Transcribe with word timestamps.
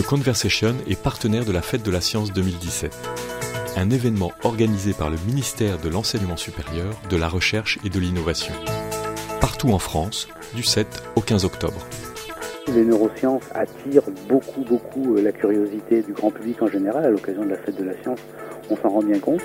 The 0.00 0.06
Conversation 0.06 0.76
est 0.88 0.98
partenaire 0.98 1.44
de 1.44 1.52
la 1.52 1.60
Fête 1.60 1.82
de 1.82 1.90
la 1.90 2.00
Science 2.00 2.32
2017, 2.32 2.96
un 3.76 3.90
événement 3.90 4.32
organisé 4.44 4.94
par 4.94 5.10
le 5.10 5.18
ministère 5.26 5.76
de 5.76 5.90
l'Enseignement 5.90 6.38
supérieur, 6.38 6.94
de 7.10 7.18
la 7.18 7.28
Recherche 7.28 7.78
et 7.84 7.90
de 7.90 8.00
l'Innovation, 8.00 8.54
partout 9.42 9.68
en 9.68 9.78
France, 9.78 10.26
du 10.54 10.62
7 10.62 11.02
au 11.16 11.20
15 11.20 11.44
octobre. 11.44 11.86
Les 12.68 12.82
neurosciences 12.82 13.42
attirent 13.52 14.10
beaucoup, 14.26 14.64
beaucoup 14.64 15.16
euh, 15.16 15.22
la 15.22 15.32
curiosité 15.32 16.00
du 16.00 16.14
grand 16.14 16.30
public 16.30 16.62
en 16.62 16.68
général 16.68 17.04
à 17.04 17.10
l'occasion 17.10 17.44
de 17.44 17.50
la 17.50 17.58
Fête 17.58 17.76
de 17.76 17.84
la 17.84 17.92
Science. 18.02 18.20
On 18.70 18.76
s'en 18.78 18.88
rend 18.88 19.02
bien 19.02 19.18
compte. 19.18 19.42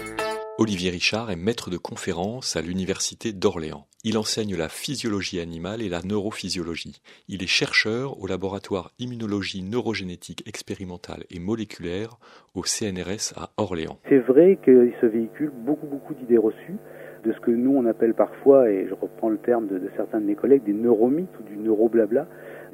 Olivier 0.57 0.89
Richard 0.89 1.31
est 1.31 1.35
maître 1.35 1.69
de 1.69 1.75
conférence 1.75 2.55
à 2.55 2.61
l'Université 2.61 3.33
d'Orléans. 3.33 3.87
Il 4.05 4.17
enseigne 4.17 4.55
la 4.55 4.69
physiologie 4.69 5.41
animale 5.41 5.81
et 5.81 5.89
la 5.89 6.01
neurophysiologie. 6.01 7.01
Il 7.27 7.43
est 7.43 7.47
chercheur 7.47 8.21
au 8.21 8.25
laboratoire 8.25 8.93
immunologie 8.97 9.63
neurogénétique 9.63 10.47
expérimentale 10.47 11.25
et 11.29 11.39
moléculaire 11.39 12.17
au 12.53 12.63
CNRS 12.63 13.33
à 13.35 13.49
Orléans. 13.57 13.99
C'est 14.07 14.19
vrai 14.19 14.57
qu'il 14.63 14.93
se 15.01 15.05
véhicule 15.05 15.51
beaucoup, 15.53 15.87
beaucoup 15.87 16.13
d'idées 16.13 16.37
reçues 16.37 16.77
de 17.25 17.33
ce 17.33 17.39
que 17.41 17.51
nous 17.51 17.75
on 17.75 17.85
appelle 17.85 18.13
parfois, 18.13 18.69
et 18.69 18.87
je 18.87 18.93
reprends 18.93 19.29
le 19.29 19.39
terme 19.39 19.67
de, 19.67 19.77
de 19.77 19.89
certains 19.97 20.21
de 20.21 20.25
mes 20.25 20.35
collègues, 20.35 20.63
des 20.63 20.73
neuromythes 20.73 21.37
ou 21.37 21.43
du 21.43 21.57
neuroblabla 21.57 22.27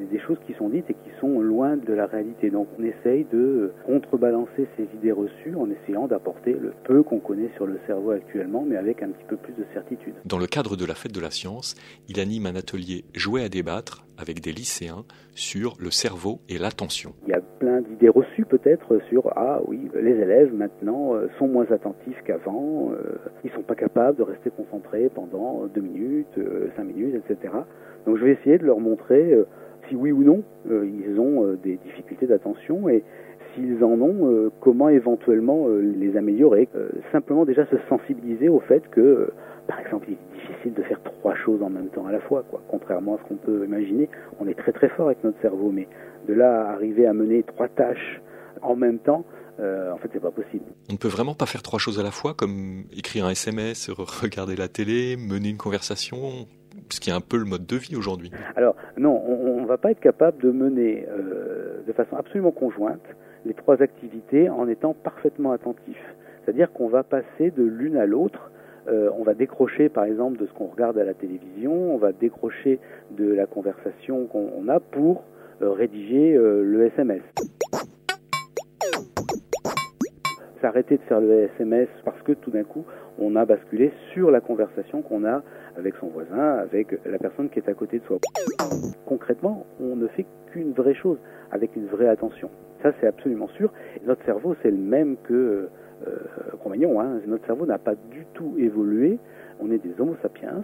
des 0.05 0.19
choses 0.19 0.37
qui 0.45 0.53
sont 0.53 0.69
dites 0.69 0.89
et 0.89 0.93
qui 0.93 1.09
sont 1.19 1.39
loin 1.39 1.77
de 1.77 1.93
la 1.93 2.05
réalité. 2.05 2.49
Donc 2.49 2.67
on 2.79 2.83
essaye 2.83 3.25
de 3.31 3.71
contrebalancer 3.85 4.67
ces 4.77 4.83
idées 4.95 5.11
reçues 5.11 5.55
en 5.55 5.69
essayant 5.69 6.07
d'apporter 6.07 6.53
le 6.53 6.73
peu 6.83 7.03
qu'on 7.03 7.19
connaît 7.19 7.49
sur 7.55 7.65
le 7.65 7.79
cerveau 7.87 8.11
actuellement, 8.11 8.63
mais 8.67 8.77
avec 8.77 9.01
un 9.03 9.09
petit 9.09 9.25
peu 9.27 9.37
plus 9.37 9.53
de 9.53 9.65
certitude. 9.73 10.13
Dans 10.25 10.39
le 10.39 10.47
cadre 10.47 10.75
de 10.75 10.85
la 10.85 10.95
fête 10.95 11.13
de 11.13 11.21
la 11.21 11.31
science, 11.31 11.75
il 12.07 12.19
anime 12.19 12.45
un 12.45 12.55
atelier 12.55 13.03
Jouer 13.13 13.43
à 13.43 13.49
débattre 13.49 14.05
avec 14.17 14.41
des 14.41 14.51
lycéens 14.51 15.03
sur 15.33 15.75
le 15.79 15.89
cerveau 15.89 16.39
et 16.47 16.57
l'attention. 16.57 17.13
Il 17.27 17.31
y 17.31 17.33
a 17.33 17.41
plein 17.41 17.81
d'idées 17.81 18.09
reçues 18.09 18.45
peut-être 18.45 18.99
sur 19.09 19.31
ah 19.35 19.59
oui, 19.67 19.89
les 19.95 20.11
élèves 20.11 20.53
maintenant 20.53 21.15
euh, 21.15 21.27
sont 21.39 21.47
moins 21.47 21.65
attentifs 21.71 22.21
qu'avant, 22.25 22.91
euh, 22.91 23.17
ils 23.43 23.51
sont 23.51 23.63
pas 23.63 23.75
capables 23.75 24.17
de 24.17 24.23
rester 24.23 24.51
concentrés 24.51 25.09
pendant 25.13 25.65
deux 25.73 25.81
minutes, 25.81 26.37
euh, 26.37 26.69
cinq 26.75 26.85
minutes, 26.85 27.15
etc. 27.15 27.53
Donc 28.05 28.17
je 28.17 28.25
vais 28.25 28.31
essayer 28.31 28.57
de 28.57 28.65
leur 28.65 28.79
montrer 28.79 29.35
si 29.91 29.95
oui 29.97 30.11
ou 30.11 30.23
non 30.23 30.43
euh, 30.69 30.87
ils 30.87 31.19
ont 31.19 31.43
euh, 31.43 31.57
des 31.61 31.77
difficultés 31.77 32.25
d'attention 32.25 32.87
et 32.87 33.03
s'ils 33.53 33.83
en 33.83 33.99
ont, 33.99 34.31
euh, 34.31 34.49
comment 34.61 34.87
éventuellement 34.87 35.67
les 35.67 36.15
améliorer? 36.15 36.69
simplement 37.11 37.43
déjà 37.43 37.65
se 37.65 37.75
sensibiliser 37.89 38.47
au 38.47 38.61
fait 38.61 38.81
que, 38.91 39.33
par 39.67 39.77
exemple, 39.81 40.05
il 40.07 40.13
est 40.13 40.39
difficile 40.39 40.73
de 40.73 40.83
faire 40.83 41.01
trois 41.03 41.35
choses 41.35 41.61
en 41.61 41.69
même 41.69 41.89
temps 41.89 42.05
à 42.05 42.13
la 42.13 42.21
fois, 42.21 42.45
contrairement 42.69 43.15
à 43.15 43.17
ce 43.17 43.27
qu'on 43.27 43.35
peut 43.35 43.65
imaginer. 43.65 44.07
On 44.39 44.47
est 44.47 44.57
très 44.57 44.71
très 44.71 44.87
fort 44.87 45.07
avec 45.07 45.21
notre 45.25 45.41
cerveau, 45.41 45.69
mais 45.69 45.89
de 46.29 46.33
là 46.33 46.61
à 46.61 46.71
arriver 46.71 47.05
à 47.05 47.13
mener 47.13 47.43
trois 47.43 47.67
tâches 47.67 48.21
en 48.61 48.77
même 48.77 48.99
temps, 48.99 49.25
en 49.59 49.97
fait, 49.97 50.09
c'est 50.13 50.21
pas 50.21 50.31
possible. 50.31 50.63
On 50.89 50.93
ne 50.93 50.97
peut 50.97 51.09
vraiment 51.09 51.35
pas 51.35 51.45
faire 51.45 51.61
trois 51.61 51.77
choses 51.77 51.99
à 51.99 52.03
la 52.03 52.11
fois, 52.11 52.33
comme 52.33 52.85
écrire 52.95 53.25
un 53.25 53.31
SMS, 53.31 53.89
regarder 53.89 54.55
la 54.55 54.69
télé, 54.69 55.17
mener 55.17 55.49
une 55.49 55.57
conversation 55.57 56.47
ce 56.93 56.99
qui 56.99 57.09
est 57.09 57.13
un 57.13 57.21
peu 57.21 57.37
le 57.37 57.45
mode 57.45 57.65
de 57.65 57.75
vie 57.75 57.95
aujourd'hui. 57.95 58.31
Alors 58.55 58.75
non, 58.97 59.21
on 59.25 59.61
ne 59.61 59.67
va 59.67 59.77
pas 59.77 59.91
être 59.91 59.99
capable 59.99 60.41
de 60.41 60.51
mener 60.51 61.05
euh, 61.09 61.81
de 61.85 61.93
façon 61.93 62.15
absolument 62.15 62.51
conjointe 62.51 63.05
les 63.45 63.53
trois 63.53 63.81
activités 63.81 64.49
en 64.49 64.67
étant 64.67 64.93
parfaitement 64.93 65.51
attentif. 65.51 65.97
C'est-à-dire 66.43 66.71
qu'on 66.71 66.87
va 66.87 67.03
passer 67.03 67.51
de 67.51 67.63
l'une 67.63 67.97
à 67.97 68.05
l'autre. 68.05 68.51
Euh, 68.87 69.09
on 69.17 69.23
va 69.23 69.33
décrocher 69.33 69.89
par 69.89 70.05
exemple 70.05 70.37
de 70.37 70.47
ce 70.47 70.53
qu'on 70.53 70.67
regarde 70.67 70.97
à 70.97 71.03
la 71.03 71.13
télévision, 71.13 71.93
on 71.93 71.97
va 71.97 72.11
décrocher 72.11 72.79
de 73.11 73.31
la 73.31 73.45
conversation 73.45 74.25
qu'on 74.25 74.67
a 74.67 74.79
pour 74.79 75.23
euh, 75.61 75.71
rédiger 75.71 76.33
le 76.35 76.85
SMS 76.85 77.21
s'arrêter 80.61 80.97
de 80.97 81.01
faire 81.03 81.19
le 81.19 81.49
SMS 81.55 81.89
parce 82.05 82.21
que 82.21 82.33
tout 82.33 82.51
d'un 82.51 82.63
coup, 82.63 82.85
on 83.19 83.35
a 83.35 83.45
basculé 83.45 83.91
sur 84.13 84.31
la 84.31 84.41
conversation 84.41 85.01
qu'on 85.01 85.25
a 85.25 85.41
avec 85.77 85.95
son 85.95 86.07
voisin, 86.07 86.55
avec 86.57 86.97
la 87.05 87.17
personne 87.17 87.49
qui 87.49 87.59
est 87.59 87.69
à 87.69 87.73
côté 87.73 87.99
de 87.99 88.03
soi. 88.05 88.17
Concrètement, 89.05 89.65
on 89.79 89.95
ne 89.95 90.07
fait 90.07 90.25
qu'une 90.51 90.73
vraie 90.73 90.93
chose, 90.93 91.17
avec 91.51 91.75
une 91.75 91.87
vraie 91.87 92.07
attention. 92.07 92.49
Ça, 92.81 92.91
c'est 92.99 93.07
absolument 93.07 93.47
sûr. 93.49 93.71
notre 94.05 94.23
cerveau, 94.25 94.55
c'est 94.61 94.71
le 94.71 94.77
même 94.77 95.17
que 95.23 95.69
euh. 96.07 96.17
Hein. 96.99 97.19
Notre 97.27 97.45
cerveau 97.45 97.65
n'a 97.65 97.77
pas 97.77 97.95
du 97.95 98.25
tout 98.33 98.55
évolué. 98.57 99.19
On 99.59 99.71
est 99.71 99.77
des 99.77 99.93
Homo 99.99 100.15
sapiens. 100.21 100.63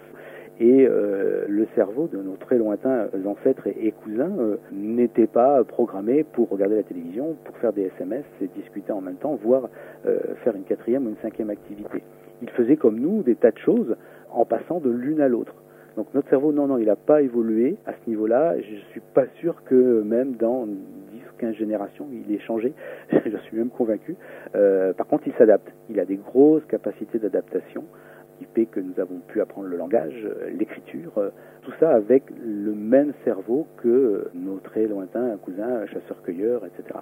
Et 0.60 0.88
euh, 0.88 1.46
le 1.48 1.68
cerveau 1.76 2.08
de 2.08 2.18
nos 2.18 2.36
très 2.36 2.58
lointains 2.58 3.08
ancêtres 3.26 3.68
et, 3.68 3.92
cousins 3.92 4.32
euh, 4.40 4.58
n'était 4.72 5.28
pas 5.28 5.64
programmé 5.64 6.24
pour 6.24 6.50
regarder 6.50 6.78
la 6.78 6.84
télévision, 6.84 7.36
pour 7.44 7.56
faire 7.58 7.74
des 7.74 7.92
SMS 7.96 8.26
et 8.42 8.48
discuter 8.48 8.92
en 8.92 9.02
même 9.02 9.18
temps, 9.18 9.38
voire 9.44 9.70
euh, 10.08 10.18
faire 10.44 10.56
une 10.56 10.64
quatrième 10.64 11.06
ou 11.06 11.10
une 11.10 11.18
cinquième 11.22 11.52
activité. 11.52 12.02
Il 12.42 12.50
faisait 12.52 12.78
comme 12.78 13.00
nous 13.00 13.24
des 13.24 13.36
tas 13.36 13.52
de 13.52 13.58
choses 13.58 13.96
en 14.32 14.46
passant 14.46 14.80
de 14.80 14.90
l'une 14.90 15.22
à 15.22 15.28
l'autre. 15.28 15.54
Donc 15.96 16.14
notre 16.14 16.30
cerveau, 16.30 16.52
non, 16.52 16.68
non, 16.68 16.78
il 16.78 16.86
n'a 16.86 16.96
pas 16.96 17.22
évolué 17.22 17.78
à 17.86 17.94
ce 17.94 18.10
niveau-là. 18.10 18.56
Je 18.60 18.76
ne 18.76 18.82
suis 18.92 19.02
pas 19.14 19.26
sûr 19.40 19.64
que 19.64 20.04
même 20.04 20.36
dans 20.36 20.68
10 20.68 20.74
ou 20.74 21.38
15 21.40 21.56
générations, 21.56 22.08
il 22.12 22.32
ait 22.34 22.40
changé. 22.40 22.74
je 23.12 23.38
suis 23.46 23.58
même 23.58 23.70
convaincu. 23.70 24.16
par 24.54 25.08
contre, 25.08 25.28
il 25.28 25.34
s'adapte. 25.34 25.72
Il 25.90 26.00
a 26.00 26.06
des 26.06 26.18
grosses 26.18 26.66
capacités 26.66 27.18
d'adaptation 27.18 27.84
que 28.66 28.80
nous 28.80 29.00
avons 29.00 29.20
pu 29.20 29.42
apprendre 29.42 29.68
le 29.68 29.78
langage, 29.78 30.26
euh, 30.26 30.50
l'écriture, 30.58 31.18
euh, 31.18 31.30
tout 31.62 31.72
ça 31.80 31.92
avec 31.92 32.24
le 32.44 32.74
même 32.74 33.14
cerveau 33.24 33.68
que 33.78 33.88
euh, 33.88 34.32
nos 34.34 34.58
très 34.60 34.88
lointains 34.88 35.38
cousins 35.38 35.86
chasseurs-cueilleurs, 35.88 36.66
etc. 36.66 37.00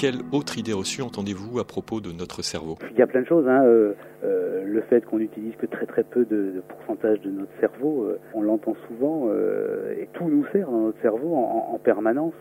Quelle 0.00 0.20
autre 0.32 0.56
idée 0.56 0.72
reçue 0.72 1.02
entendez-vous 1.02 1.58
à 1.58 1.64
propos 1.64 2.00
de 2.00 2.10
notre 2.10 2.40
cerveau? 2.40 2.78
Il 2.92 2.98
y 2.98 3.02
a 3.02 3.06
plein 3.06 3.20
de 3.20 3.26
choses. 3.26 3.46
Hein. 3.46 3.62
le 3.62 4.82
fait 4.88 5.04
qu'on 5.04 5.18
n'utilise 5.18 5.54
que 5.56 5.66
très 5.66 5.84
très 5.84 6.04
peu 6.04 6.24
de, 6.24 6.62
pourcentage 6.68 7.20
de 7.20 7.30
notre 7.30 7.52
cerveau, 7.60 8.08
on 8.32 8.40
l'entend 8.40 8.74
souvent 8.88 9.28
et 9.30 10.08
tout 10.14 10.28
nous 10.28 10.46
sert 10.52 10.70
dans 10.70 10.80
notre 10.86 11.00
cerveau 11.02 11.34
en, 11.34 11.74
en 11.74 11.78
permanence. 11.78 12.32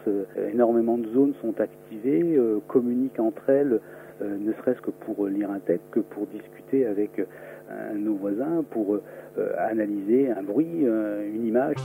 énormément 0.54 0.98
de 0.98 1.10
zones 1.10 1.34
sont 1.42 1.60
activées, 1.60 2.40
communiquent 2.68 3.20
entre 3.20 3.50
elles 3.50 3.82
euh, 4.22 4.38
ne 4.38 4.52
serait-ce 4.54 4.82
que 4.82 4.92
pour 4.92 5.28
lire 5.28 5.50
un 5.50 5.60
texte, 5.60 5.86
que 5.92 6.02
pour 6.02 6.28
discuter 6.28 6.86
avec 6.86 7.20
euh, 7.20 7.94
nos 7.96 8.16
voisins, 8.16 8.66
pour 8.70 8.96
euh, 8.96 9.54
analyser 9.58 10.30
un 10.30 10.44
bruit, 10.44 10.86
une 10.86 11.46
image. 11.46 11.76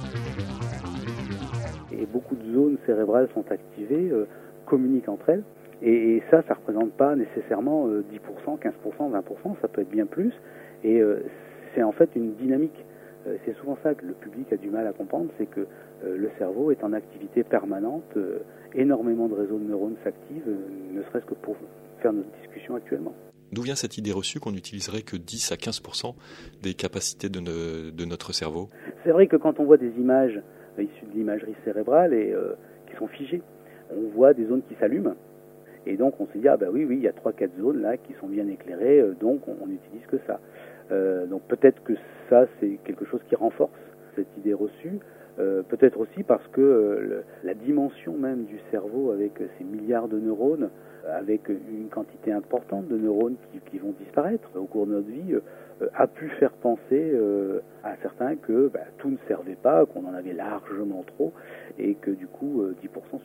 Et 1.92 2.06
beaucoup 2.06 2.34
de 2.34 2.52
zones 2.52 2.76
cérébrales 2.86 3.28
sont 3.34 3.44
activées, 3.50 4.10
communiquent 4.66 5.08
entre 5.08 5.28
elles. 5.30 5.44
Et, 5.84 6.22
ça, 6.30 6.42
ça 6.48 6.54
ne 6.54 6.58
représente 6.58 6.92
pas 6.94 7.14
nécessairement 7.14 7.88
10%, 7.88 8.58
15%, 8.58 9.12
20%, 9.12 9.56
ça 9.60 9.68
peut 9.68 9.82
être 9.82 9.90
bien 9.90 10.06
plus. 10.06 10.32
Et 10.82 11.00
c'est 11.74 11.82
en 11.82 11.92
fait 11.92 12.10
une 12.16 12.34
dynamique. 12.34 12.84
c'est 13.44 13.54
souvent 13.58 13.76
ça 13.82 13.94
que 13.94 14.04
le 14.06 14.14
public 14.14 14.52
a 14.52 14.56
du 14.56 14.70
mal 14.70 14.86
à 14.86 14.92
comprendre, 14.92 15.30
c'est 15.38 15.46
que 15.46 15.66
le 16.02 16.30
cerveau 16.38 16.70
est 16.70 16.82
en 16.84 16.92
activité 16.92 17.44
permanente, 17.44 18.16
énormément 18.74 19.28
de 19.28 19.34
réseaux 19.34 19.58
de 19.58 19.64
neurones 19.64 19.96
s'activent, 20.04 20.56
ne 20.92 21.02
serait-ce 21.02 21.26
que 21.26 21.34
pour 21.34 21.56
notre 22.12 22.30
discussion 22.40 22.74
actuellement. 22.74 23.14
D'où 23.52 23.62
vient 23.62 23.76
cette 23.76 23.98
idée 23.98 24.12
reçue 24.12 24.40
qu'on 24.40 24.52
n'utiliserait 24.52 25.02
que 25.02 25.16
10 25.16 25.52
à 25.52 25.56
15 25.56 25.80
des 26.62 26.74
capacités 26.74 27.28
de, 27.28 27.90
de 27.90 28.04
notre 28.04 28.32
cerveau? 28.32 28.68
C'est 29.04 29.10
vrai 29.10 29.26
que 29.26 29.36
quand 29.36 29.60
on 29.60 29.64
voit 29.64 29.76
des 29.76 29.92
images 29.98 30.40
euh, 30.78 30.82
issues 30.82 31.06
de 31.06 31.12
l'imagerie 31.16 31.54
cérébrale 31.64 32.14
et 32.14 32.32
euh, 32.32 32.54
qui 32.88 32.96
sont 32.96 33.06
figées, 33.06 33.42
on 33.90 34.08
voit 34.14 34.34
des 34.34 34.46
zones 34.46 34.62
qui 34.68 34.74
s'allument. 34.80 35.14
Et 35.86 35.96
donc 35.96 36.20
on 36.20 36.26
se 36.26 36.38
dit, 36.38 36.48
ah 36.48 36.56
ben 36.56 36.68
oui, 36.72 36.84
oui, 36.84 36.96
il 36.96 37.02
y 37.02 37.08
a 37.08 37.12
3-4 37.12 37.50
zones 37.60 37.82
là 37.82 37.96
qui 37.96 38.14
sont 38.20 38.26
bien 38.26 38.46
éclairées, 38.48 39.00
euh, 39.00 39.14
donc 39.14 39.42
on 39.48 39.66
n'utilise 39.66 40.06
que 40.06 40.18
ça. 40.26 40.40
donc 41.26 41.42
peut-être 41.48 41.82
que 41.82 41.94
ça, 42.28 42.46
c'est 42.60 42.78
quelque 42.84 43.04
chose 43.04 43.20
qui 43.28 43.34
renforce 43.34 43.72
cette 44.14 44.28
idée 44.38 44.54
reçue. 44.54 45.00
Peut-être 45.36 45.98
aussi 45.98 46.22
parce 46.22 46.46
que 46.48 47.22
la 47.42 47.54
dimension 47.54 48.14
même 48.16 48.44
du 48.44 48.58
cerveau 48.70 49.10
avec 49.10 49.32
ces 49.58 49.64
milliards 49.64 50.08
de 50.08 50.18
neurones 50.18 50.70
avec 51.12 51.48
une 51.48 51.88
quantité 51.90 52.32
importante 52.32 52.88
de 52.88 52.96
neurones 52.96 53.36
qui, 53.70 53.78
vont 53.78 53.94
disparaître 54.00 54.48
au 54.54 54.64
cours 54.64 54.86
de 54.86 54.92
notre 54.92 55.08
vie, 55.08 55.34
euh, 55.82 55.88
a 55.94 56.06
pu 56.06 56.28
faire 56.38 56.52
penser 56.52 56.80
euh, 56.92 57.60
à 57.82 57.96
certains 58.02 58.36
que 58.36 58.68
bah, 58.68 58.80
tout 58.98 59.10
ne 59.10 59.16
servait 59.26 59.56
pas, 59.56 59.84
qu'on 59.86 60.06
en 60.06 60.14
avait 60.14 60.32
largement 60.32 61.04
trop 61.16 61.32
et 61.78 61.94
que 61.94 62.10
du 62.10 62.26
coup 62.26 62.62
10% 62.62 62.66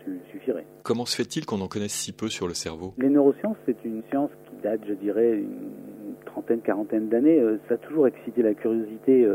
euh, 0.07 0.17
suffirait. 0.31 0.65
Comment 0.83 1.05
se 1.05 1.15
fait-il 1.15 1.45
qu'on 1.45 1.61
en 1.61 1.67
connaisse 1.67 1.93
si 1.93 2.11
peu 2.11 2.27
sur 2.27 2.47
le 2.47 2.53
cerveau? 2.53 2.93
Les 2.97 3.09
neurosciences, 3.09 3.57
c'est 3.65 3.85
une 3.85 4.01
science 4.09 4.31
qui 4.49 4.55
date, 4.63 4.81
je 4.87 4.93
dirais, 4.93 5.37
une 5.37 5.78
trentaine, 6.31 6.61
quarantaine 6.61 7.09
d'années. 7.09 7.41
ça 7.67 7.75
a 7.75 7.77
toujours 7.77 8.07
excité 8.07 8.41
la 8.41 8.53
curiosité 8.53 9.27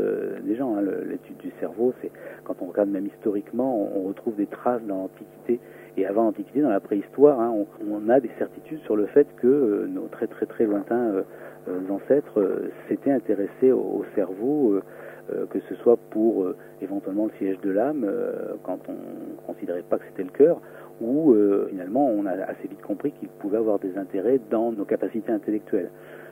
des 0.43 0.55
gens. 0.55 0.75
Hein, 0.75 0.81
l'étude 1.09 1.37
du 1.37 1.51
cerveau, 1.59 1.93
c'est 2.01 2.11
quand 2.43 2.55
on 2.61 2.65
regarde 2.65 2.89
même 2.89 3.07
historiquement, 3.07 3.89
on 3.95 4.03
retrouve 4.03 4.35
des 4.35 4.47
traces 4.47 4.83
dans 4.83 4.97
l'Antiquité 4.97 5.59
et 5.97 6.05
avant 6.05 6.23
l'Antiquité, 6.25 6.61
dans 6.61 6.69
la 6.69 6.79
préhistoire, 6.79 7.39
hein, 7.39 7.53
on, 7.89 8.09
a 8.09 8.19
des 8.19 8.31
certitudes 8.37 8.81
sur 8.81 8.95
le 8.95 9.05
fait 9.07 9.27
que 9.37 9.47
euh, 9.47 9.87
nos 9.87 10.07
très 10.07 10.27
très 10.27 10.45
très 10.45 10.65
lointains 10.65 11.11
euh, 11.11 11.23
euh, 11.69 11.79
ancêtres 11.89 12.69
s'étaient 12.87 13.11
intéressés 13.11 13.71
au, 13.71 14.03
cerveau 14.13 14.79
que 15.49 15.59
ce 15.69 15.75
soit 15.75 15.97
pour 16.11 16.47
éventuellement 16.81 17.25
le 17.25 17.31
siège 17.39 17.59
de 17.61 17.71
l'âme, 17.71 18.05
quand 18.63 18.79
on 18.87 18.93
ne 18.93 19.47
considérait 19.47 19.83
pas 19.83 19.97
que 19.97 20.05
c'était 20.05 20.23
le 20.23 20.29
cœur, 20.29 20.61
ou 21.01 21.35
finalement 21.69 22.07
on 22.07 22.25
a 22.25 22.31
assez 22.31 22.67
vite 22.67 22.81
compris 22.81 23.11
qu'il 23.13 23.29
pouvait 23.29 23.57
avoir 23.57 23.79
des 23.79 23.97
intérêts 23.97 24.39
dans 24.51 24.71
nos 24.71 24.85
capacités 24.85 25.31
intellectuelles. 25.31 25.89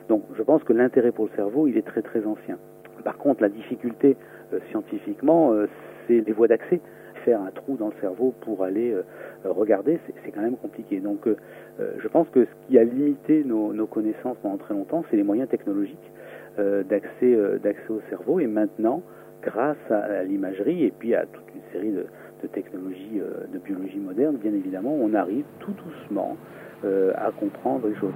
Donc 0.08 0.22
je 0.36 0.42
pense 0.42 0.62
que 0.62 0.72
l'intérêt 0.72 1.12
pour 1.12 1.26
le 1.26 1.32
cerveau, 1.34 1.66
il 1.66 1.76
est 1.76 1.86
très 1.86 2.02
très 2.02 2.24
ancien. 2.24 2.58
Par 3.02 3.18
contre, 3.18 3.42
la 3.42 3.48
difficulté 3.48 4.16
scientifiquement, 4.70 5.52
c'est 6.06 6.20
les 6.20 6.32
voies 6.32 6.48
d'accès 6.48 6.80
faire 7.24 7.40
un 7.40 7.50
trou 7.50 7.76
dans 7.76 7.88
le 7.88 7.94
cerveau 8.00 8.34
pour 8.42 8.62
aller 8.62 8.92
euh, 8.92 9.02
regarder, 9.44 9.98
c'est 10.24 10.30
quand 10.30 10.42
même 10.42 10.56
compliqué. 10.56 11.00
Donc 11.00 11.26
euh, 11.26 11.36
euh, 11.80 11.94
je 11.98 12.08
pense 12.08 12.28
que 12.28 12.44
ce 12.44 12.68
qui 12.68 12.78
a 12.78 12.84
limité 12.84 13.42
nos, 13.44 13.86
connaissances 13.86 14.36
pendant 14.42 14.58
très 14.58 14.74
longtemps, 14.74 15.04
c'est 15.10 15.16
les 15.16 15.22
moyens 15.22 15.48
technologiques 15.48 16.10
d'accès 16.58 17.36
d'accès 17.62 17.90
au 17.90 18.00
cerveau. 18.08 18.40
Et 18.40 18.46
maintenant, 18.46 19.02
grâce 19.42 19.76
à, 19.90 20.22
l'imagerie 20.24 20.84
et 20.84 20.92
puis 20.96 21.14
à 21.14 21.26
toute 21.26 21.44
une 21.54 21.72
série 21.72 21.92
de, 21.92 22.06
technologies 22.52 23.22
de 23.52 23.58
biologie 23.58 23.98
moderne, 23.98 24.36
bien 24.36 24.52
évidemment, 24.52 24.94
on 24.94 25.14
arrive 25.14 25.44
tout 25.60 25.72
doucement 25.72 26.36
à 26.84 27.30
comprendre 27.32 27.88
les 27.88 27.96
choses. 27.96 28.12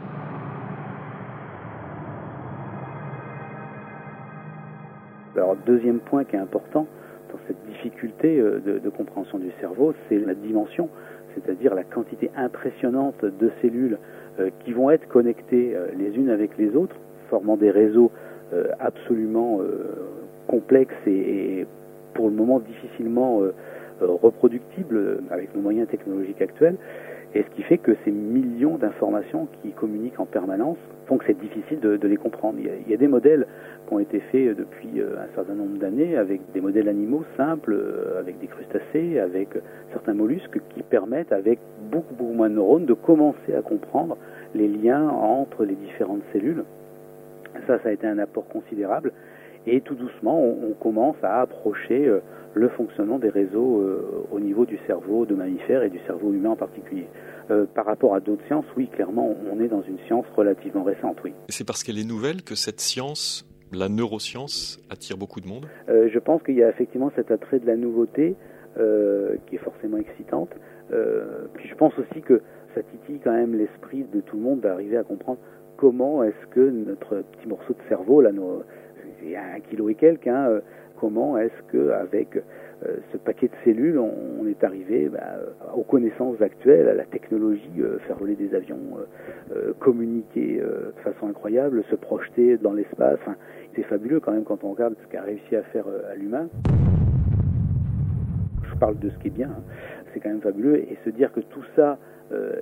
Alors, 5.38 5.54
deuxième 5.66 6.00
point 6.00 6.24
qui 6.24 6.34
est 6.34 6.40
important, 6.40 6.88
dans 7.30 7.38
cette 7.46 7.64
difficulté 7.66 8.40
euh, 8.40 8.58
de, 8.58 8.88
compréhension 8.88 9.38
du 9.38 9.50
cerveau, 9.60 9.94
c'est 10.08 10.18
la 10.18 10.34
dimension, 10.34 10.88
c'est-à-dire 11.34 11.76
la 11.76 11.84
quantité 11.84 12.30
impressionnante 12.36 13.24
de 13.24 13.50
cellules 13.62 13.98
euh, 14.40 14.50
qui 14.64 14.72
vont 14.72 14.90
être 14.90 15.06
connectées 15.06 15.76
euh, 15.76 15.88
les 15.96 16.16
unes 16.16 16.30
avec 16.30 16.58
les 16.58 16.74
autres, 16.74 16.96
formant 17.30 17.56
des 17.56 17.70
réseaux 17.70 18.10
absolument 18.80 19.60
complexes 20.46 20.94
et, 21.06 21.66
pour 22.14 22.28
le 22.28 22.34
moment 22.34 22.60
difficilement 22.60 23.42
reproductibles 24.00 25.20
avec 25.30 25.54
nos 25.54 25.60
moyens 25.60 25.88
technologiques 25.88 26.40
actuels. 26.40 26.76
Et 27.34 27.42
ce 27.42 27.56
qui 27.56 27.62
fait 27.62 27.78
que 27.78 27.94
ces 28.04 28.10
millions 28.10 28.78
d'informations 28.78 29.48
qui 29.60 29.72
communiquent 29.72 30.18
en 30.18 30.24
permanence 30.24 30.78
font 31.06 31.18
que 31.18 31.26
c'est 31.26 31.38
difficile 31.38 31.78
de, 31.80 32.06
les 32.06 32.16
comprendre. 32.16 32.58
Il 32.58 32.90
y, 32.90 32.94
a, 32.94 32.96
des 32.96 33.06
modèles 33.06 33.46
qui 33.86 33.94
ont 33.94 33.98
été 33.98 34.20
faits 34.32 34.56
depuis 34.56 35.00
euh, 35.00 35.16
un 35.18 35.34
certain 35.34 35.54
nombre 35.54 35.78
d'années 35.78 36.16
avec 36.16 36.40
des 36.52 36.60
modèles 36.60 36.88
animaux 36.88 37.24
simples, 37.36 37.74
euh, 37.74 38.18
avec 38.18 38.38
des 38.38 38.46
crustacés, 38.46 39.18
avec 39.18 39.48
certains 39.92 40.14
mollusques 40.14 40.58
qui 40.74 40.82
permettent, 40.82 41.32
avec 41.32 41.58
beaucoup, 41.90 42.14
beaucoup 42.14 42.32
moins 42.32 42.48
de 42.48 42.54
neurones, 42.54 42.86
de 42.86 42.94
commencer 42.94 43.54
à 43.56 43.60
comprendre 43.60 44.16
les 44.54 44.68
liens 44.68 45.08
entre 45.08 45.64
les 45.64 45.74
différentes 45.74 46.22
cellules. 46.32 46.64
Ça, 47.68 47.78
ça 47.84 47.90
a 47.90 47.92
été 47.92 48.08
un 48.08 48.18
apport 48.18 48.48
considérable. 48.48 49.12
Et 49.66 49.80
tout 49.82 49.94
doucement, 49.94 50.42
on, 50.42 50.72
commence 50.72 51.16
à 51.22 51.42
approcher 51.42 52.08
euh, 52.08 52.20
le 52.54 52.68
fonctionnement 52.70 53.18
des 53.18 53.28
réseaux 53.28 53.84
au 54.32 54.40
niveau 54.40 54.64
du 54.64 54.78
cerveau 54.86 55.26
de 55.26 55.34
mammifères 55.34 55.82
et 55.82 55.90
du 55.90 56.00
cerveau 56.06 56.32
humain 56.32 56.50
en 56.50 56.56
particulier. 56.56 57.06
Euh, 57.50 57.64
par 57.74 57.86
rapport 57.86 58.14
à 58.14 58.20
d'autres 58.20 58.44
sciences, 58.46 58.66
oui, 58.76 58.88
clairement, 58.88 59.34
on 59.50 59.60
est 59.60 59.68
dans 59.68 59.82
une 59.82 59.98
science 60.06 60.26
relativement 60.36 60.82
récente, 60.82 61.16
oui. 61.24 61.32
C'est 61.48 61.66
parce 61.66 61.82
qu'elle 61.82 61.98
est 61.98 62.06
nouvelle 62.06 62.42
que 62.42 62.54
cette 62.54 62.80
science, 62.80 63.46
la 63.72 63.88
neuroscience, 63.88 64.78
attire 64.90 65.16
beaucoup 65.16 65.40
de 65.40 65.48
monde? 65.48 65.66
Euh, 65.88 66.08
Je 66.12 66.18
pense 66.18 66.42
qu'il 66.42 66.56
y 66.56 66.62
a 66.62 66.68
effectivement 66.68 67.10
cet 67.16 67.30
attrait 67.30 67.58
de 67.58 67.66
la 67.66 67.76
nouveauté 67.76 68.36
euh, 68.78 69.36
qui 69.46 69.56
est 69.56 69.64
forcément 69.64 69.96
excitante. 69.96 70.50
puis 71.54 71.68
je 71.68 71.74
pense 71.74 71.92
aussi 71.98 72.20
que 72.22 72.42
ça 72.74 72.82
titille 72.82 73.20
quand 73.22 73.32
même 73.32 73.54
l'esprit 73.54 74.04
de 74.04 74.20
tout 74.20 74.36
le 74.36 74.42
monde 74.42 74.60
d'arriver 74.60 74.96
à 74.98 75.04
comprendre 75.04 75.38
comment 75.78 76.22
est-ce 76.24 76.46
que 76.50 76.68
notre 76.68 77.22
petit 77.22 77.48
morceau 77.48 77.72
de 77.72 77.88
cerveau, 77.88 78.20
là, 78.20 78.30
un 78.30 79.60
kilo 79.60 79.88
et 79.88 79.94
quelques, 79.94 80.26
hein, 80.26 80.60
comment 80.98 81.38
est-ce 81.38 81.72
que 81.72 81.92
avec 81.92 82.36
euh, 82.86 82.96
ce 83.12 83.16
paquet 83.16 83.48
de 83.48 83.54
cellules, 83.64 83.98
on, 83.98 84.46
est 84.46 84.62
arrivé 84.64 85.08
bah, 85.08 85.20
aux 85.74 85.82
connaissances 85.82 86.40
actuelles, 86.40 86.88
à 86.88 86.94
la 86.94 87.04
technologie, 87.04 87.70
euh, 87.80 87.98
faire 88.06 88.16
voler 88.16 88.34
des 88.34 88.54
avions, 88.54 88.78
euh, 89.54 89.72
communiquer 89.78 90.58
de 90.58 91.00
façon 91.02 91.28
incroyable, 91.28 91.84
se 91.90 91.96
projeter 91.96 92.56
dans 92.56 92.72
l'espace. 92.72 93.18
c'est 93.74 93.82
fabuleux 93.82 94.20
quand 94.20 94.32
même 94.32 94.44
quand 94.44 94.64
on 94.64 94.72
regarde 94.72 94.94
ce 95.02 95.08
qu'a 95.08 95.22
réussi 95.22 95.54
à 95.54 95.62
faire 95.62 95.86
à 96.10 96.14
l'humain. 96.16 96.48
Je 98.62 98.74
parle 98.78 98.98
de 98.98 99.10
ce 99.10 99.18
qui 99.18 99.28
est 99.28 99.36
bien, 99.36 99.50
hein. 99.50 99.62
c'est 100.12 100.20
quand 100.20 100.30
même 100.30 100.40
fabuleux. 100.40 100.76
Et 100.76 100.96
se 101.04 101.10
dire 101.10 101.32
que 101.32 101.40
tout 101.40 101.64
ça 101.76 101.98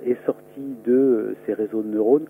est 0.05 0.17
sorti 0.25 0.61
de 0.85 1.16
ces 1.45 1.53
réseaux 1.53 1.81
de 1.81 1.89
neurones, 1.89 2.27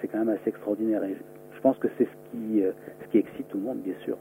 c'est 0.00 0.08
quand 0.08 0.18
même 0.18 0.28
assez 0.28 0.48
extraordinaire. 0.48 1.02
Et 1.04 1.16
je 1.54 1.60
pense 1.60 1.78
que 1.78 1.88
c'est 1.98 2.04
ce 2.04 2.30
qui, 2.30 2.62
ce 2.62 3.10
qui 3.10 3.18
excite 3.18 3.48
tout 3.48 3.58
le 3.58 3.64
monde, 3.64 3.78
bien 3.78 3.94
sûr. 4.04 4.16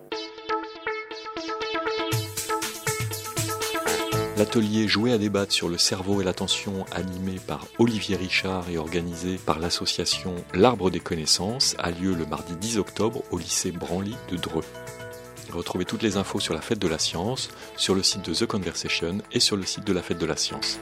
L'atelier 4.36 4.88
Jouer 4.88 5.14
à 5.14 5.20
débattre 5.20 5.52
sur 5.52 5.70
le 5.70 5.78
cerveau 5.78 6.20
et 6.20 6.24
l'attention 6.24 6.86
animé 6.92 7.36
par 7.48 7.68
Olivier 7.78 8.16
Richard 8.16 8.68
et 8.72 8.80
organisé 8.80 9.38
par 9.38 9.60
l'association 9.60 10.34
L'Arbre 10.56 10.90
des 10.90 11.00
connaissances 11.00 11.76
a 11.78 11.92
lieu 11.92 12.16
le 12.16 12.26
mardi 12.26 12.56
10 12.56 12.80
octobre 12.80 13.22
au 13.30 13.38
lycée 13.38 13.72
Branly 13.72 14.16
de 14.32 14.38
Dreux. 14.38 14.66
Retrouvez 15.52 15.86
toutes 15.86 16.02
les 16.02 16.18
infos 16.18 16.40
sur 16.40 16.56
la 16.56 16.62
fête 16.62 16.80
de 16.80 16.88
la 16.88 16.98
science 16.98 17.52
sur 17.78 17.94
le 17.94 18.02
site 18.02 18.28
de 18.28 18.34
The 18.34 18.48
Conversation 18.48 19.20
et 19.32 19.40
sur 19.40 19.56
le 19.56 19.64
site 19.64 19.86
de 19.86 19.94
la 19.94 20.02
fête 20.02 20.18
de 20.18 20.26
la 20.26 20.36
science. 20.36 20.80